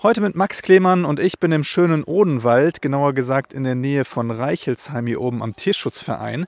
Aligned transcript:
Heute 0.00 0.20
mit 0.20 0.36
Max 0.36 0.62
Klemann 0.62 1.04
und 1.04 1.18
ich 1.18 1.40
bin 1.40 1.50
im 1.50 1.64
schönen 1.64 2.04
Odenwald, 2.04 2.80
genauer 2.80 3.14
gesagt 3.14 3.52
in 3.52 3.64
der 3.64 3.74
Nähe 3.74 4.04
von 4.04 4.30
Reichelsheim 4.30 5.08
hier 5.08 5.20
oben 5.20 5.42
am 5.42 5.56
Tierschutzverein. 5.56 6.46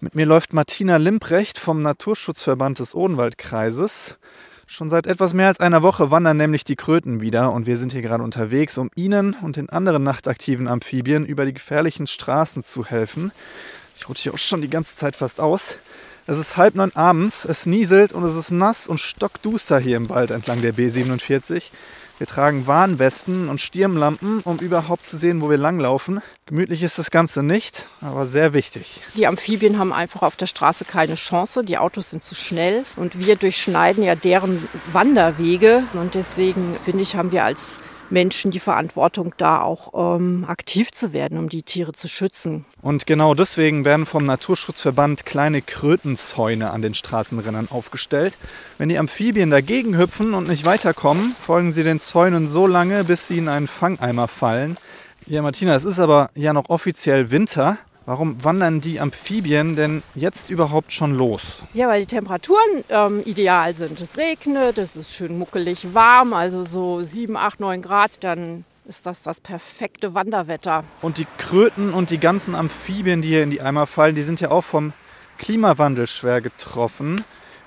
Mit 0.00 0.14
mir 0.14 0.26
läuft 0.26 0.52
Martina 0.52 0.98
Limprecht 0.98 1.58
vom 1.58 1.80
Naturschutzverband 1.80 2.80
des 2.80 2.94
Odenwaldkreises. 2.94 4.18
Schon 4.66 4.90
seit 4.90 5.06
etwas 5.06 5.32
mehr 5.32 5.46
als 5.46 5.58
einer 5.58 5.82
Woche 5.82 6.10
wandern 6.10 6.36
nämlich 6.36 6.64
die 6.64 6.76
Kröten 6.76 7.22
wieder 7.22 7.52
und 7.52 7.64
wir 7.64 7.78
sind 7.78 7.92
hier 7.92 8.02
gerade 8.02 8.22
unterwegs, 8.22 8.76
um 8.76 8.90
Ihnen 8.94 9.36
und 9.40 9.56
den 9.56 9.70
anderen 9.70 10.02
nachtaktiven 10.02 10.68
Amphibien 10.68 11.24
über 11.24 11.46
die 11.46 11.54
gefährlichen 11.54 12.06
Straßen 12.06 12.62
zu 12.62 12.84
helfen. 12.84 13.32
Ich 13.96 14.06
rutsche 14.06 14.24
hier 14.24 14.34
auch 14.34 14.38
schon 14.38 14.60
die 14.60 14.68
ganze 14.68 14.96
Zeit 14.96 15.16
fast 15.16 15.40
aus. 15.40 15.78
Es 16.26 16.36
ist 16.36 16.58
halb 16.58 16.74
neun 16.74 16.94
abends, 16.94 17.46
es 17.46 17.64
nieselt 17.64 18.12
und 18.12 18.24
es 18.24 18.36
ist 18.36 18.50
nass 18.50 18.86
und 18.86 19.00
stockduster 19.00 19.78
hier 19.78 19.96
im 19.96 20.10
Wald 20.10 20.30
entlang 20.30 20.60
der 20.60 20.74
B47. 20.74 21.70
Wir 22.18 22.26
tragen 22.26 22.66
Warnwesten 22.66 23.48
und 23.48 23.60
Stirnlampen, 23.60 24.40
um 24.44 24.58
überhaupt 24.58 25.06
zu 25.06 25.16
sehen, 25.16 25.40
wo 25.40 25.50
wir 25.50 25.56
langlaufen. 25.56 26.20
Gemütlich 26.46 26.82
ist 26.82 26.98
das 26.98 27.10
Ganze 27.10 27.42
nicht, 27.42 27.88
aber 28.00 28.26
sehr 28.26 28.52
wichtig. 28.52 29.00
Die 29.16 29.26
Amphibien 29.26 29.78
haben 29.78 29.92
einfach 29.92 30.22
auf 30.22 30.36
der 30.36 30.46
Straße 30.46 30.84
keine 30.84 31.14
Chance. 31.14 31.64
Die 31.64 31.78
Autos 31.78 32.10
sind 32.10 32.22
zu 32.22 32.34
schnell 32.34 32.84
und 32.96 33.26
wir 33.26 33.36
durchschneiden 33.36 34.02
ja 34.04 34.14
deren 34.14 34.66
Wanderwege. 34.92 35.84
Und 35.94 36.14
deswegen 36.14 36.76
finde 36.84 37.02
ich, 37.02 37.16
haben 37.16 37.32
wir 37.32 37.44
als 37.44 37.80
Menschen 38.12 38.50
die 38.50 38.60
Verantwortung, 38.60 39.34
da 39.38 39.60
auch 39.60 40.16
ähm, 40.16 40.44
aktiv 40.46 40.92
zu 40.92 41.12
werden, 41.12 41.38
um 41.38 41.48
die 41.48 41.62
Tiere 41.62 41.92
zu 41.92 42.06
schützen. 42.06 42.64
Und 42.82 43.06
genau 43.06 43.34
deswegen 43.34 43.84
werden 43.84 44.06
vom 44.06 44.26
Naturschutzverband 44.26 45.26
kleine 45.26 45.62
Krötenzäune 45.62 46.70
an 46.70 46.82
den 46.82 46.94
Straßenrändern 46.94 47.68
aufgestellt. 47.70 48.36
Wenn 48.78 48.88
die 48.88 48.98
Amphibien 48.98 49.50
dagegen 49.50 49.96
hüpfen 49.96 50.34
und 50.34 50.48
nicht 50.48 50.64
weiterkommen, 50.64 51.34
folgen 51.40 51.72
sie 51.72 51.82
den 51.82 52.00
Zäunen 52.00 52.48
so 52.48 52.66
lange, 52.66 53.04
bis 53.04 53.28
sie 53.28 53.38
in 53.38 53.48
einen 53.48 53.68
Fangeimer 53.68 54.28
fallen. 54.28 54.76
Ja, 55.26 55.40
Martina, 55.40 55.74
es 55.74 55.84
ist 55.84 55.98
aber 55.98 56.30
ja 56.34 56.52
noch 56.52 56.68
offiziell 56.68 57.30
Winter. 57.30 57.78
Warum 58.04 58.42
wandern 58.42 58.80
die 58.80 58.98
Amphibien 58.98 59.76
denn 59.76 60.02
jetzt 60.14 60.50
überhaupt 60.50 60.92
schon 60.92 61.14
los? 61.14 61.62
Ja, 61.72 61.88
weil 61.88 62.00
die 62.00 62.06
Temperaturen 62.06 62.84
ähm, 62.88 63.22
ideal 63.24 63.74
sind. 63.74 64.00
Es 64.00 64.16
regnet, 64.16 64.78
es 64.78 64.96
ist 64.96 65.14
schön 65.14 65.38
muckelig 65.38 65.94
warm, 65.94 66.32
also 66.32 66.64
so 66.64 67.02
7, 67.02 67.36
8, 67.36 67.60
9 67.60 67.80
Grad, 67.82 68.24
dann 68.24 68.64
ist 68.86 69.06
das 69.06 69.22
das 69.22 69.40
perfekte 69.40 70.14
Wanderwetter. 70.14 70.82
Und 71.00 71.18
die 71.18 71.26
Kröten 71.38 71.94
und 71.94 72.10
die 72.10 72.18
ganzen 72.18 72.56
Amphibien, 72.56 73.22
die 73.22 73.28
hier 73.28 73.44
in 73.44 73.50
die 73.50 73.62
Eimer 73.62 73.86
fallen, 73.86 74.16
die 74.16 74.22
sind 74.22 74.40
ja 74.40 74.50
auch 74.50 74.64
vom 74.64 74.92
Klimawandel 75.38 76.08
schwer 76.08 76.40
getroffen. 76.40 77.22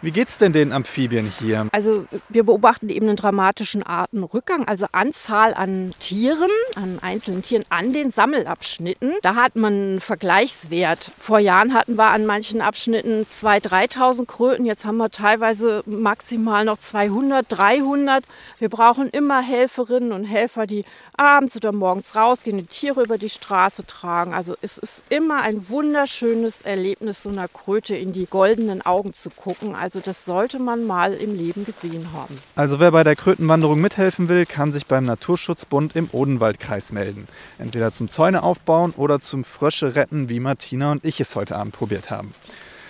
Wie 0.05 0.11
geht 0.11 0.29
es 0.29 0.37
denn 0.37 0.53
den 0.53 0.71
Amphibien 0.71 1.33
hier? 1.39 1.67
Also 1.71 2.05
wir 2.29 2.43
beobachten 2.43 2.89
eben 2.89 3.07
einen 3.07 3.15
dramatischen 3.15 3.81
Artenrückgang, 3.81 4.67
also 4.67 4.85
Anzahl 4.91 5.55
an 5.55 5.95
Tieren, 5.97 6.51
an 6.75 6.99
einzelnen 7.01 7.41
Tieren 7.41 7.65
an 7.69 7.91
den 7.91 8.11
Sammelabschnitten. 8.11 9.13
Da 9.23 9.33
hat 9.33 9.55
man 9.55 9.73
einen 9.73 10.01
Vergleichswert. 10.01 11.11
Vor 11.17 11.39
Jahren 11.39 11.73
hatten 11.73 11.95
wir 11.95 12.11
an 12.11 12.27
manchen 12.27 12.61
Abschnitten 12.61 13.23
2.000, 13.23 13.95
3.000 13.95 14.25
Kröten. 14.27 14.65
Jetzt 14.67 14.85
haben 14.85 14.97
wir 14.97 15.09
teilweise 15.09 15.81
maximal 15.87 16.65
noch 16.65 16.77
200, 16.77 17.47
300. 17.49 18.25
Wir 18.59 18.69
brauchen 18.69 19.09
immer 19.09 19.41
Helferinnen 19.41 20.11
und 20.11 20.25
Helfer, 20.25 20.67
die 20.67 20.85
abends 21.17 21.55
oder 21.55 21.71
morgens 21.71 22.15
rausgehen, 22.15 22.59
die 22.59 22.67
Tiere 22.67 23.01
über 23.01 23.17
die 23.17 23.29
Straße 23.29 23.87
tragen. 23.87 24.35
Also 24.35 24.53
es 24.61 24.77
ist 24.77 25.01
immer 25.09 25.41
ein 25.41 25.67
wunderschönes 25.67 26.61
Erlebnis, 26.61 27.23
so 27.23 27.29
einer 27.29 27.47
Kröte 27.47 27.95
in 27.95 28.11
die 28.11 28.27
goldenen 28.27 28.85
Augen 28.85 29.15
zu 29.15 29.31
gucken. 29.31 29.73
Also 29.73 29.94
also 29.95 30.05
das 30.05 30.25
sollte 30.25 30.59
man 30.59 30.85
mal 30.85 31.13
im 31.13 31.33
Leben 31.33 31.63
gesehen 31.63 32.11
haben. 32.11 32.37
Also 32.53 32.81
wer 32.81 32.91
bei 32.91 33.05
der 33.05 33.15
Krötenwanderung 33.15 33.79
mithelfen 33.79 34.27
will, 34.27 34.45
kann 34.45 34.73
sich 34.73 34.87
beim 34.87 35.05
Naturschutzbund 35.05 35.95
im 35.95 36.09
Odenwaldkreis 36.11 36.91
melden. 36.91 37.29
Entweder 37.59 37.93
zum 37.93 38.09
Zäune 38.09 38.43
aufbauen 38.43 38.93
oder 38.97 39.21
zum 39.21 39.45
Frösche 39.45 39.95
retten, 39.95 40.27
wie 40.27 40.41
Martina 40.41 40.91
und 40.91 41.05
ich 41.05 41.21
es 41.21 41.33
heute 41.37 41.55
Abend 41.55 41.73
probiert 41.73 42.11
haben. 42.11 42.33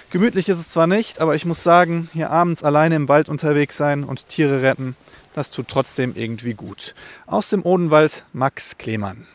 Gemütlich 0.10 0.50
ist 0.50 0.58
es 0.58 0.70
zwar 0.70 0.88
nicht, 0.88 1.22
aber 1.22 1.36
ich 1.36 1.46
muss 1.46 1.62
sagen, 1.62 2.10
hier 2.12 2.32
abends 2.32 2.64
alleine 2.64 2.96
im 2.96 3.08
Wald 3.08 3.30
unterwegs 3.30 3.78
sein 3.78 4.04
und 4.04 4.28
Tiere 4.28 4.64
retten, 4.64 4.96
das 5.36 5.52
tut 5.52 5.68
trotzdem 5.68 6.14
irgendwie 6.16 6.56
gut. 6.56 6.96
Aus 7.28 7.52
dem 7.52 7.64
Odenwald 7.64 8.24
Max 8.34 8.80
Klemann. 8.80 9.28